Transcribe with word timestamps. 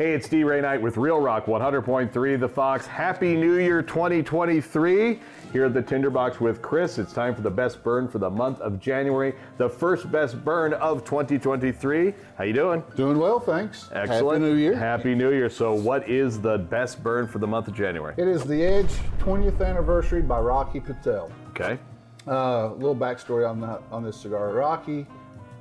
Hey, 0.00 0.14
it's 0.14 0.30
D 0.30 0.44
Ray 0.44 0.62
Knight 0.62 0.80
with 0.80 0.96
Real 0.96 1.20
Rock 1.20 1.44
100.3 1.44 2.40
The 2.40 2.48
Fox. 2.48 2.86
Happy 2.86 3.36
New 3.36 3.58
Year 3.58 3.82
2023. 3.82 5.20
Here 5.52 5.66
at 5.66 5.74
the 5.74 5.82
Tinderbox 5.82 6.40
with 6.40 6.62
Chris. 6.62 6.98
It's 6.98 7.12
time 7.12 7.34
for 7.34 7.42
the 7.42 7.50
best 7.50 7.84
burn 7.84 8.08
for 8.08 8.18
the 8.18 8.30
month 8.30 8.62
of 8.62 8.80
January, 8.80 9.34
the 9.58 9.68
first 9.68 10.10
best 10.10 10.42
burn 10.42 10.72
of 10.72 11.04
2023. 11.04 12.14
How 12.38 12.44
you 12.44 12.54
doing? 12.54 12.82
Doing 12.96 13.18
well, 13.18 13.38
thanks. 13.38 13.90
Excellent. 13.92 14.40
Happy 14.40 14.50
New 14.50 14.58
Year. 14.58 14.74
Happy 14.74 15.14
New 15.14 15.32
Year. 15.32 15.50
So, 15.50 15.74
what 15.74 16.08
is 16.08 16.40
the 16.40 16.56
best 16.56 17.02
burn 17.02 17.28
for 17.28 17.38
the 17.38 17.46
month 17.46 17.68
of 17.68 17.74
January? 17.74 18.14
It 18.16 18.26
is 18.26 18.42
the 18.42 18.64
Edge 18.64 18.92
20th 19.18 19.60
anniversary 19.60 20.22
by 20.22 20.40
Rocky 20.40 20.80
Patel. 20.80 21.30
Okay. 21.50 21.78
A 22.26 22.30
uh, 22.30 22.72
little 22.72 22.96
backstory 22.96 23.46
on 23.46 23.60
that 23.60 23.82
on 23.92 24.02
this 24.02 24.18
cigar. 24.18 24.50
Rocky 24.54 25.06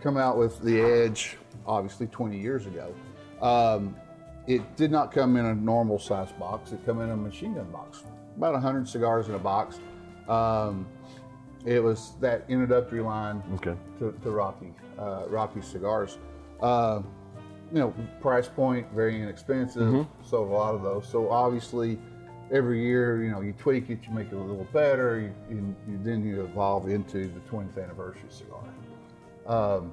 come 0.00 0.16
out 0.16 0.38
with 0.38 0.62
the 0.62 0.80
Edge, 0.80 1.36
obviously 1.66 2.06
20 2.06 2.38
years 2.38 2.66
ago. 2.66 2.94
Um, 3.42 3.96
it 4.48 4.76
did 4.76 4.90
not 4.90 5.12
come 5.12 5.36
in 5.36 5.44
a 5.44 5.54
normal 5.54 5.98
size 5.98 6.32
box. 6.32 6.72
It 6.72 6.84
came 6.84 7.00
in 7.00 7.10
a 7.10 7.16
machine 7.16 7.54
gun 7.54 7.70
box, 7.70 8.02
about 8.36 8.54
100 8.54 8.88
cigars 8.88 9.28
in 9.28 9.34
a 9.34 9.38
box. 9.38 9.78
Um, 10.26 10.86
it 11.66 11.82
was 11.82 12.12
that 12.20 12.44
introductory 12.48 13.00
line 13.02 13.42
Okay. 13.56 13.76
to, 13.98 14.12
to 14.22 14.30
Rocky, 14.30 14.72
uh, 14.98 15.24
Rocky 15.28 15.60
cigars. 15.60 16.18
Uh, 16.60 17.02
you 17.72 17.78
know, 17.80 17.94
price 18.20 18.48
point 18.48 18.86
very 18.94 19.20
inexpensive. 19.20 20.06
Sold 20.22 20.48
a 20.48 20.52
lot 20.52 20.74
of 20.74 20.82
those. 20.82 21.06
So 21.06 21.28
obviously, 21.30 21.98
every 22.50 22.82
year, 22.82 23.22
you 23.22 23.30
know, 23.30 23.42
you 23.42 23.52
tweak 23.52 23.90
it, 23.90 23.98
you 24.08 24.14
make 24.14 24.28
it 24.28 24.34
a 24.34 24.38
little 24.38 24.66
better. 24.72 25.20
You, 25.20 25.34
you, 25.54 25.76
you 25.86 26.00
then 26.02 26.26
you 26.26 26.42
evolve 26.42 26.88
into 26.88 27.26
the 27.28 27.40
20th 27.40 27.82
anniversary 27.82 28.22
cigar. 28.30 28.62
Um, 29.46 29.92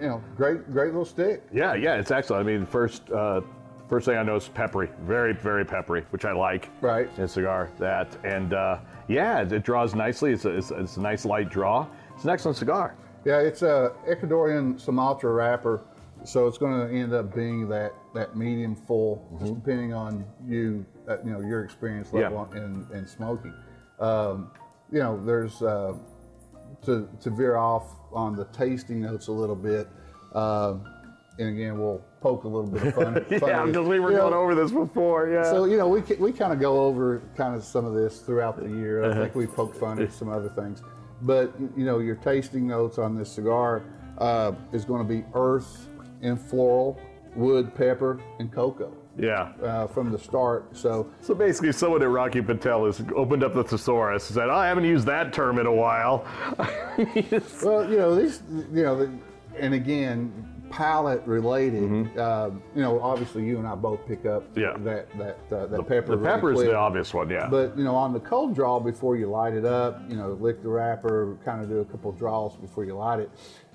you 0.00 0.06
know, 0.08 0.22
great, 0.36 0.70
great 0.72 0.88
little 0.88 1.04
stick. 1.04 1.42
Yeah, 1.52 1.74
yeah, 1.74 1.96
it's 1.96 2.12
excellent. 2.12 2.46
I 2.48 2.52
mean, 2.52 2.64
first, 2.66 3.10
uh, 3.10 3.40
first 3.92 4.06
thing 4.06 4.16
I 4.16 4.22
know 4.22 4.36
is 4.36 4.48
peppery, 4.48 4.88
very, 5.02 5.34
very 5.34 5.66
peppery, 5.66 6.06
which 6.08 6.24
I 6.24 6.32
like. 6.32 6.70
Right. 6.80 7.10
In 7.18 7.24
a 7.24 7.28
cigar, 7.28 7.68
that 7.78 8.08
and 8.24 8.54
uh, 8.54 8.78
yeah, 9.06 9.42
it, 9.42 9.62
draws 9.64 9.94
nicely. 9.94 10.32
It's 10.32 10.46
a, 10.46 10.56
it's, 10.56 10.70
it's 10.70 10.96
a 10.96 11.00
nice 11.02 11.26
light 11.26 11.50
draw. 11.50 11.86
It's 12.14 12.24
an 12.24 12.30
excellent 12.30 12.56
cigar. 12.56 12.94
Yeah, 13.26 13.40
it's 13.40 13.60
a 13.60 13.92
Ecuadorian 14.08 14.80
Sumatra 14.80 15.30
wrapper, 15.30 15.82
so 16.24 16.46
it's 16.46 16.56
going 16.56 16.88
to 16.88 16.98
end 16.98 17.12
up 17.12 17.34
being 17.34 17.68
that 17.68 17.92
that 18.14 18.34
medium 18.34 18.74
full, 18.74 19.28
just 19.38 19.56
depending 19.56 19.92
on 19.92 20.24
you, 20.42 20.86
uh, 21.06 21.18
you 21.22 21.30
know, 21.30 21.40
your 21.40 21.62
experience 21.62 22.14
level 22.14 22.50
in, 22.54 22.86
in 22.94 23.06
smoking. 23.06 23.52
Um, 24.00 24.52
you 24.90 25.00
know, 25.00 25.22
there's 25.22 25.60
uh, 25.60 25.92
to 26.86 27.10
to 27.20 27.28
veer 27.28 27.56
off 27.56 27.94
on 28.10 28.36
the 28.36 28.46
tasting 28.46 29.02
notes 29.02 29.26
a 29.26 29.32
little 29.32 29.54
bit, 29.54 29.86
um, 30.34 30.86
and 31.38 31.48
again, 31.48 31.78
we'll 31.78 32.02
poke 32.20 32.44
a 32.44 32.48
little 32.48 32.70
bit 32.70 32.88
of 32.88 32.94
fun. 32.94 33.14
yeah, 33.30 33.64
because 33.64 33.88
we 33.88 34.00
were 34.00 34.10
you 34.10 34.16
know, 34.16 34.30
going 34.30 34.34
over 34.34 34.54
this 34.54 34.70
before. 34.70 35.28
Yeah. 35.28 35.44
so 35.44 35.64
you 35.64 35.76
know, 35.76 35.88
we 35.88 36.00
we 36.16 36.32
kind 36.32 36.52
of 36.52 36.60
go 36.60 36.80
over 36.80 37.22
kind 37.36 37.54
of 37.54 37.64
some 37.64 37.84
of 37.84 37.94
this 37.94 38.20
throughout 38.20 38.62
the 38.62 38.68
year. 38.68 39.04
Uh-huh. 39.04 39.18
I 39.18 39.22
think 39.22 39.34
we 39.34 39.46
poke 39.46 39.74
fun 39.74 40.00
at 40.02 40.12
some 40.12 40.28
other 40.28 40.48
things, 40.50 40.82
but 41.22 41.52
you 41.76 41.84
know, 41.84 41.98
your 41.98 42.16
tasting 42.16 42.66
notes 42.66 42.98
on 42.98 43.16
this 43.16 43.30
cigar 43.30 43.82
uh, 44.18 44.52
is 44.72 44.84
going 44.84 45.06
to 45.06 45.08
be 45.08 45.24
earth 45.34 45.88
and 46.20 46.40
floral, 46.40 47.00
wood, 47.34 47.74
pepper, 47.74 48.20
and 48.38 48.52
cocoa 48.52 48.92
yeah. 49.18 49.52
uh, 49.62 49.86
from 49.86 50.10
the 50.10 50.18
start. 50.18 50.76
So 50.76 51.10
So 51.20 51.34
basically, 51.34 51.72
someone 51.72 52.02
at 52.02 52.08
Rocky 52.08 52.40
Patel 52.40 52.86
has 52.86 53.02
opened 53.14 53.44
up 53.44 53.54
the 53.54 53.64
thesaurus 53.64 54.28
and 54.28 54.34
said, 54.34 54.48
"Oh, 54.48 54.54
"I 54.54 54.66
haven't 54.66 54.84
used 54.84 55.06
that 55.06 55.32
term 55.32 55.58
in 55.58 55.66
a 55.66 55.74
while." 55.74 56.26
Well, 57.62 57.90
you 57.90 57.96
know 57.96 58.14
these, 58.14 58.42
you 58.50 58.82
know, 58.82 59.18
and 59.58 59.74
again, 59.74 60.51
palate 60.72 61.22
related. 61.26 62.16
Uh, 62.18 62.50
you 62.74 62.82
know, 62.82 63.00
obviously, 63.00 63.44
you 63.44 63.58
and 63.58 63.68
I 63.68 63.74
both 63.74 64.04
pick 64.06 64.26
up 64.26 64.42
Mm-hmm. 64.54 64.60
Yeah. 64.60 64.76
that 64.92 65.18
that 65.18 65.56
uh, 65.56 65.66
that 65.66 65.86
pepper. 65.88 66.12
the 66.12 66.16
really 66.16 66.24
pepper's 66.24 66.54
quick. 66.56 66.68
the 66.68 66.76
obvious 66.76 67.14
one. 67.14 67.30
Yeah. 67.30 67.48
But 67.48 67.76
you 67.78 67.84
know, 67.84 67.94
on 67.94 68.12
the 68.12 68.20
cold 68.20 68.54
draw 68.54 68.80
before 68.80 69.16
you 69.16 69.26
light 69.28 69.54
it 69.54 69.64
up, 69.64 70.00
you 70.08 70.16
know, 70.16 70.32
lick 70.40 70.62
the 70.62 70.68
wrapper, 70.68 71.36
kind 71.44 71.62
of 71.62 71.68
do 71.68 71.78
a 71.80 71.84
couple 71.84 72.10
draws 72.12 72.56
before 72.56 72.84
you 72.84 72.94
light 72.96 73.20
it. 73.20 73.30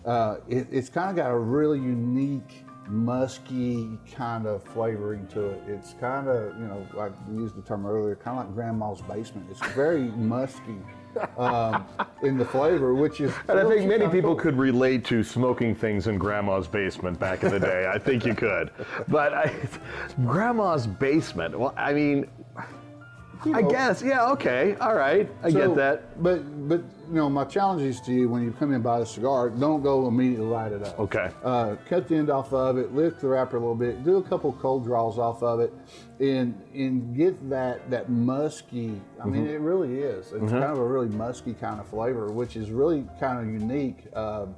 Uh, 0.06 0.38
it 0.50 0.68
it's 0.72 0.90
kind 0.90 1.10
of 1.10 1.16
got 1.16 1.32
a 1.32 1.38
really 1.38 1.80
unique, 1.80 2.66
musky 2.90 3.98
kind 4.16 4.46
of 4.48 4.64
flavoring 4.64 5.28
to 5.28 5.46
it. 5.50 5.62
It's 5.68 5.94
kind 6.00 6.28
of, 6.28 6.58
you 6.60 6.66
know, 6.68 6.86
like 6.94 7.12
we 7.30 7.42
used 7.42 7.56
the 7.56 7.62
term 7.62 7.86
earlier, 7.86 8.16
kind 8.16 8.40
of 8.40 8.46
like 8.46 8.56
grandma's 8.56 9.02
basement. 9.02 9.48
It's 9.50 9.66
very 9.74 10.04
musky 10.16 10.78
um, 11.38 11.86
in 12.24 12.38
the 12.38 12.46
flavor, 12.46 12.94
which 12.94 13.22
is. 13.22 13.34
and 13.48 13.60
I 13.60 13.68
think 13.68 13.88
many 13.88 14.08
people 14.10 14.36
could 14.36 14.58
relate 14.58 15.06
to 15.06 15.24
smoking 15.24 15.76
things 15.76 16.08
in 16.08 16.18
grandma's 16.18 16.68
basement 16.68 17.20
back 17.20 17.44
in 17.44 17.52
the 17.52 17.60
day. 17.60 17.90
I 17.92 17.98
think 17.98 18.26
you 18.26 18.34
could. 18.34 18.72
But 19.08 19.34
I, 19.34 19.54
grandma's 20.26 20.88
basement, 20.88 21.58
well, 21.58 21.74
I 21.78 21.94
mean, 21.94 22.28
I 23.46 23.62
know. 23.62 23.70
guess, 23.70 24.02
yeah, 24.02 24.30
okay, 24.32 24.76
all 24.82 24.96
right, 24.96 25.30
I 25.44 25.50
So, 25.52 25.68
get 25.68 25.76
that. 25.76 26.22
But 26.24 26.68
but 26.68 26.82
you 27.10 27.14
know, 27.16 27.30
my 27.30 27.46
challenge 27.46 27.82
is 27.84 28.02
to 28.02 28.12
you 28.14 28.28
when 28.28 28.44
you 28.44 28.52
come 28.52 28.70
in 28.70 28.76
and 28.76 28.84
buy 28.84 29.00
the 29.00 29.06
cigar, 29.06 29.50
don't 29.50 29.82
go 29.82 30.08
immediately 30.08 30.46
light 30.46 30.74
it 30.74 30.84
up. 30.84 31.00
Okay. 31.00 31.30
Uh, 31.44 31.76
cut 31.88 32.08
the 32.10 32.16
end 32.18 32.30
off 32.30 32.52
of 32.52 32.78
it, 32.78 32.94
lift 32.94 33.22
the 33.22 33.28
wrapper 33.28 33.56
a 33.56 33.60
little 33.60 33.76
bit, 33.76 34.04
do 34.04 34.18
a 34.18 34.24
couple 34.24 34.52
cold 34.54 34.84
draws 34.84 35.18
off 35.18 35.42
of 35.42 35.60
it, 35.62 35.74
and 36.20 36.60
and 36.74 37.16
get 37.16 37.50
that 37.50 37.90
that 37.90 38.10
musky. 38.10 39.00
I 39.22 39.26
mean, 39.26 39.44
Mm-hmm. 39.46 39.54
it 39.54 39.60
really 39.62 40.00
is. 40.02 40.34
It's 40.34 40.52
kind 40.52 40.64
of 40.66 40.78
a 40.80 40.86
really 40.86 41.08
musky 41.10 41.54
kind 41.54 41.80
of 41.80 41.88
flavor, 41.88 42.32
which 42.32 42.56
is 42.58 42.72
really 42.72 43.06
kind 43.20 43.40
of 43.40 43.54
unique. 43.62 44.06
Um, 44.16 44.56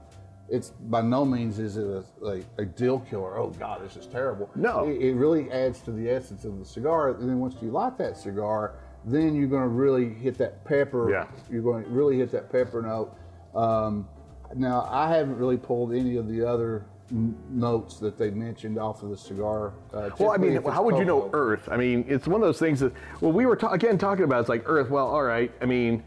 it's 0.52 0.70
by 0.70 1.02
no 1.02 1.24
means 1.26 1.60
is 1.60 1.78
it 1.78 1.86
a, 1.86 2.04
like 2.20 2.46
a 2.58 2.66
deal 2.66 3.00
killer. 3.02 3.38
Oh 3.38 3.50
God, 3.50 3.84
this 3.84 3.96
is 3.96 4.08
terrible. 4.08 4.50
No. 4.56 4.88
It, 4.88 5.02
it 5.02 5.14
really 5.16 5.52
adds 5.52 5.82
to 5.82 5.92
the 5.92 6.10
essence 6.10 6.46
of 6.46 6.58
the 6.60 6.66
cigar. 6.66 7.10
And 7.10 7.30
then 7.30 7.40
once 7.40 7.56
you 7.62 7.70
light 7.70 7.98
that 8.00 8.18
cigar, 8.18 8.76
then 9.06 9.36
you're 9.36 9.48
going 9.48 9.64
to 9.64 9.68
really 9.70 10.10
hit 10.14 10.38
that 10.40 10.66
pepper. 10.66 11.12
Yeah. 11.12 11.28
You're 11.52 11.62
going 11.62 11.84
to 11.84 11.90
really 11.90 12.18
hit 12.18 12.32
that 12.32 12.52
pepper 12.52 12.82
note. 12.82 13.16
Um, 13.56 14.08
now, 14.56 14.88
I 14.90 15.14
haven't 15.16 15.38
really 15.38 15.58
pulled 15.58 15.94
any 15.94 16.18
of 16.18 16.28
the 16.28 16.44
other 16.48 16.86
n- 17.12 17.38
notes 17.50 17.98
that 18.00 18.18
they 18.18 18.32
mentioned 18.32 18.78
off 18.80 19.04
of 19.04 19.10
the 19.12 19.18
cigar. 19.18 19.74
Uh, 19.94 20.10
Well, 20.20 20.32
I 20.32 20.38
mean, 20.38 20.62
how 20.64 20.82
would 20.84 20.98
you 20.98 21.06
know. 21.06 21.30
Earth? 21.34 21.70
I 21.72 21.78
mean, 21.78 22.04
it's 22.08 22.28
one 22.28 22.42
of 22.42 22.48
those 22.48 22.60
things 22.60 22.80
that, 22.80 22.92
well, 23.22 23.32
we 23.32 23.46
were 23.46 23.56
ta- 23.56 23.72
again 23.72 23.98
talking 24.00 24.24
about. 24.26 24.40
It's 24.42 24.50
like 24.50 24.64
Earth. 24.66 24.90
Well, 24.90 25.08
all 25.08 25.22
right. 25.24 25.52
I 25.62 25.66
mean, 25.66 26.04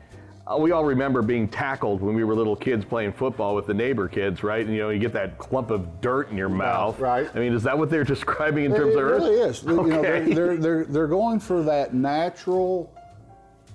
we 0.59 0.73
all 0.73 0.85
remember 0.85 1.23
being 1.23 1.47
tackled 1.47 2.03
when 2.03 2.15
we 2.17 2.25
were 2.25 2.35
little 2.35 2.57
kids 2.57 2.85
playing 2.85 3.13
football 3.13 3.55
with 3.55 3.67
the 3.67 3.75
neighbor 3.75 4.09
kids, 4.09 4.43
right? 4.43 4.65
And 4.67 4.75
you 4.75 4.81
know, 4.83 4.91
you 4.91 4.99
get 4.99 5.13
that 5.13 5.39
clump 5.39 5.71
of 5.71 6.01
dirt 6.01 6.31
in 6.31 6.37
your 6.37 6.49
mouth. 6.49 6.99
right. 6.99 7.31
I 7.35 7.39
mean, 7.39 7.53
is 7.53 7.63
that 7.63 7.79
what 7.79 7.91
they're 7.91 8.03
describing 8.17 8.65
in 8.65 8.73
It, 8.73 8.77
terms 8.77 8.95
it 8.95 8.99
of 8.99 9.05
Earth? 9.05 9.23
really 9.23 9.37
is. 9.41 9.63
You 9.63 9.69
know, 9.77 9.87
they're, 9.89 9.99
Okay. 10.17 10.35
they're, 10.35 10.57
they're, 10.57 10.85
they're 10.85 11.07
going 11.07 11.39
for 11.39 11.63
that 11.63 11.95
natural, 11.95 12.93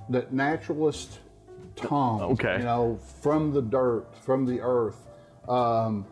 that 0.09 0.33
naturalist 0.33 1.19
tongue. 1.77 2.21
Okay. 2.21 2.57
You 2.57 2.63
know, 2.65 2.99
from 3.21 3.53
the 3.53 3.61
dirt, 3.61 4.05
from 4.23 4.45
the 4.45 4.59
earth. 4.61 4.97
Um, 5.47 6.05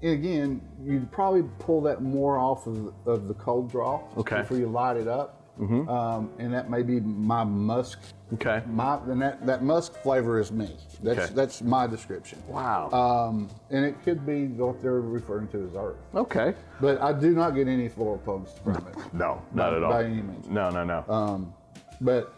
and 0.00 0.12
again, 0.12 0.60
you'd 0.82 1.10
probably 1.12 1.42
pull 1.58 1.82
that 1.82 2.00
more 2.02 2.38
off 2.38 2.66
of, 2.66 2.92
the- 3.04 3.10
of 3.10 3.28
the 3.28 3.34
cold 3.34 3.70
draw 3.70 4.00
Okay. 4.16 4.38
before 4.40 4.56
you 4.56 4.68
light 4.68 4.96
it 4.96 5.08
up. 5.08 5.37
Um, 5.60 6.30
and 6.38 6.52
that 6.54 6.70
may 6.70 6.82
be 6.82 7.00
my 7.00 7.42
musk. 7.44 7.98
Okay. 8.34 8.62
My 8.66 8.96
and 9.08 9.20
that, 9.22 9.44
that 9.46 9.62
musk 9.64 9.94
flavor 10.02 10.38
is 10.38 10.52
me. 10.52 10.76
That's 11.02 11.18
Okay. 11.18 11.34
that's 11.34 11.62
my 11.62 11.86
description. 11.86 12.42
Wow. 12.46 12.90
Um, 12.90 13.48
and 13.70 13.84
it 13.84 13.96
could 14.04 14.24
be 14.26 14.46
what 14.48 14.80
they're 14.82 15.00
referring 15.00 15.48
to 15.48 15.66
as 15.68 15.74
earth. 15.74 15.96
okay. 16.14 16.54
But 16.80 17.00
I 17.00 17.12
do 17.12 17.32
not 17.32 17.54
get 17.54 17.66
any 17.68 17.88
floral 17.88 18.18
tones 18.18 18.50
from 18.62 18.76
it. 18.76 18.96
No, 19.12 19.42
not 19.52 19.74
at 19.74 19.82
all. 19.82 19.90
by 19.90 20.04
any 20.04 20.22
means. 20.22 20.46
No, 20.48 20.70
no, 20.70 20.84
no. 20.84 21.04
Um, 21.12 21.52
but 22.00 22.32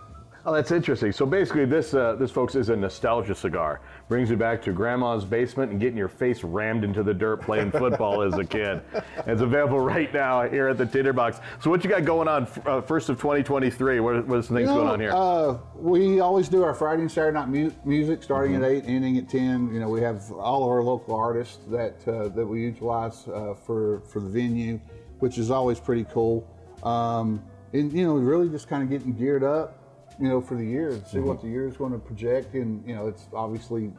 Oh, 0.46 0.54
that's 0.54 0.70
interesting. 0.70 1.12
So 1.12 1.26
basically, 1.26 1.66
this 1.66 1.92
uh, 1.92 2.14
this 2.14 2.30
folks 2.30 2.54
is 2.54 2.70
a 2.70 2.76
nostalgia 2.76 3.34
cigar. 3.34 3.80
Brings 4.08 4.30
you 4.30 4.36
back 4.38 4.62
to 4.62 4.72
grandma's 4.72 5.24
basement 5.24 5.70
and 5.70 5.78
getting 5.78 5.98
your 5.98 6.08
face 6.08 6.42
rammed 6.42 6.82
into 6.82 7.02
the 7.02 7.12
dirt 7.12 7.42
playing 7.42 7.70
football 7.72 8.22
as 8.22 8.34
a 8.38 8.44
kid. 8.44 8.80
It's 9.26 9.42
available 9.42 9.78
right 9.80 10.12
now 10.14 10.48
here 10.48 10.68
at 10.68 10.78
the 10.78 10.86
Tinderbox. 10.86 11.40
So 11.62 11.68
what 11.68 11.84
you 11.84 11.90
got 11.90 12.04
going 12.06 12.26
on 12.26 12.48
uh, 12.64 12.80
first 12.80 13.10
of 13.10 13.18
2023? 13.18 14.00
What, 14.00 14.26
what's 14.26 14.48
things 14.48 14.60
you 14.60 14.66
know, 14.66 14.74
going 14.76 14.88
on 14.88 14.98
here? 15.00 15.12
Uh, 15.12 15.58
we 15.76 16.20
always 16.20 16.48
do 16.48 16.62
our 16.64 16.74
Friday 16.74 17.02
and 17.02 17.10
Saturday 17.12 17.34
night 17.38 17.48
mu- 17.48 17.70
music, 17.84 18.22
starting 18.22 18.54
Mm-hmm. 18.54 18.64
at 18.64 18.70
eight, 18.70 18.84
ending 18.86 19.18
at 19.18 19.28
ten. 19.28 19.72
You 19.72 19.80
know, 19.80 19.88
we 19.90 20.00
have 20.00 20.30
all 20.32 20.62
of 20.64 20.70
our 20.70 20.82
local 20.82 21.14
artists 21.14 21.58
that 21.70 21.96
uh, 22.08 22.28
that 22.28 22.46
we 22.46 22.62
utilize 22.62 23.28
uh, 23.28 23.54
for 23.54 24.00
for 24.10 24.20
the 24.20 24.28
venue, 24.30 24.80
which 25.18 25.36
is 25.36 25.50
always 25.50 25.78
pretty 25.78 26.04
cool. 26.04 26.46
Um, 26.82 27.42
and 27.74 27.92
you 27.92 28.06
know, 28.06 28.14
really 28.14 28.48
just 28.48 28.68
kind 28.68 28.82
of 28.82 28.88
getting 28.88 29.12
geared 29.12 29.44
up, 29.44 29.89
you 30.20 30.28
know, 30.28 30.40
for 30.40 30.54
the 30.56 30.64
year 30.64 30.90
and 30.90 31.06
see 31.06 31.18
Mm-hmm. 31.18 31.26
what 31.28 31.40
the 31.42 31.48
year 31.48 31.66
is 31.66 31.76
going 31.76 31.92
to 31.92 31.98
project. 31.98 32.54
And 32.54 32.86
you 32.86 32.94
know, 32.94 33.06
it's 33.08 33.26
obviously 33.32 33.92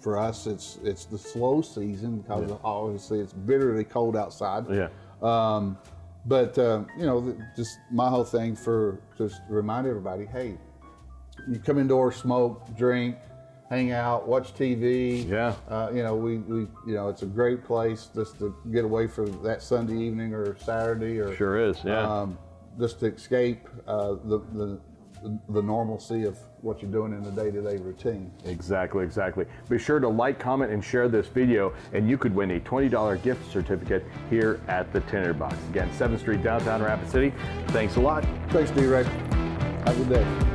for 0.00 0.18
us, 0.18 0.46
it's 0.46 0.78
it's 0.84 1.04
the 1.06 1.18
slow 1.18 1.60
season 1.62 2.18
because 2.20 2.52
obviously 2.62 3.20
it's 3.20 3.32
bitterly 3.32 3.84
cold 3.84 4.16
outside. 4.16 4.64
yeah. 4.70 4.88
Um, 5.22 5.78
but 6.26 6.58
um, 6.58 6.86
you 6.98 7.04
know, 7.06 7.36
just 7.56 7.78
my 7.90 8.08
whole 8.08 8.24
thing 8.24 8.54
for 8.56 9.00
just 9.18 9.36
to 9.48 9.52
remind 9.54 9.86
everybody, 9.86 10.26
hey, 10.26 10.56
you 11.48 11.58
come 11.58 11.78
indoors, 11.78 12.16
smoke, 12.16 12.74
drink, 12.76 13.16
hang 13.68 13.90
out, 13.92 14.26
watch 14.28 14.54
TV. 14.54 15.28
Yeah. 15.28 15.54
Uh, 15.68 15.90
you 15.92 16.02
know, 16.02 16.14
we, 16.14 16.38
we 16.38 16.60
you 16.86 16.94
know 16.94 17.08
it's 17.08 17.22
a 17.22 17.26
great 17.26 17.64
place 17.64 18.08
just 18.14 18.38
to 18.38 18.54
get 18.72 18.84
away 18.84 19.06
for 19.06 19.26
that 19.28 19.62
Sunday 19.62 19.98
evening 19.98 20.32
or 20.34 20.56
Saturday 20.58 21.18
or 21.18 21.34
Sure 21.36 21.58
is, 21.58 21.78
yeah. 21.84 22.00
um, 22.20 22.38
just 22.78 23.00
to 23.00 23.06
escape 23.06 23.68
uh, 23.86 24.14
the, 24.24 24.38
the 24.54 24.80
the 25.48 25.62
normalcy 25.62 26.24
of 26.24 26.38
what 26.60 26.82
you're 26.82 26.90
doing 26.90 27.12
in 27.12 27.22
the 27.22 27.30
day-to-day 27.30 27.76
routine. 27.76 28.30
Exactly, 28.44 29.04
exactly. 29.04 29.46
Be 29.68 29.78
sure 29.78 30.00
to 30.00 30.08
like, 30.08 30.38
comment, 30.38 30.72
and 30.72 30.84
share 30.84 31.08
this 31.08 31.26
video, 31.26 31.74
and 31.92 32.08
you 32.08 32.18
could 32.18 32.34
win 32.34 32.52
a 32.52 32.60
$20 32.60 33.22
gift 33.22 33.50
certificate 33.50 34.04
here 34.30 34.60
at 34.68 34.92
the 34.92 35.00
Tinderbox. 35.02 35.56
Again, 35.70 35.90
7th 35.90 36.20
Street, 36.20 36.42
downtown 36.42 36.82
Rapid 36.82 37.10
City. 37.10 37.32
Thanks 37.68 37.96
a 37.96 38.00
lot. 38.00 38.24
Thanks, 38.50 38.70
D-Ray. 38.70 39.04
Have 39.04 40.00
a 40.00 40.04
good 40.04 40.08
day. 40.10 40.53